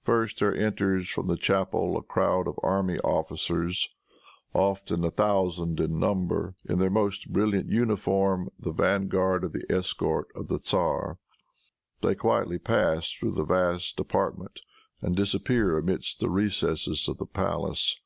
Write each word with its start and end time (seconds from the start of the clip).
First, 0.00 0.38
there 0.40 0.56
enters 0.56 1.10
from 1.10 1.26
the 1.26 1.36
chapel 1.36 1.98
a 1.98 2.02
crowd 2.02 2.48
of 2.48 2.58
army 2.62 2.98
officers, 3.00 3.90
often 4.54 5.04
a 5.04 5.10
thousand 5.10 5.78
in 5.78 5.98
number, 5.98 6.54
in 6.64 6.78
their 6.78 6.88
most 6.88 7.30
brilliant 7.34 7.68
uniform, 7.68 8.50
the 8.58 8.72
vanguard 8.72 9.44
of 9.44 9.52
the 9.52 9.66
escort 9.70 10.28
of 10.34 10.48
the 10.48 10.58
tzar. 10.58 11.18
They 12.00 12.14
quietly 12.14 12.58
pass 12.58 13.12
through 13.12 13.32
the 13.32 13.44
vast 13.44 14.00
apartment 14.00 14.60
and 15.02 15.14
disappear 15.14 15.76
amidst 15.76 16.18
the 16.18 16.30
recesses 16.30 17.06
of 17.06 17.18
the 17.18 17.26
palace. 17.26 17.98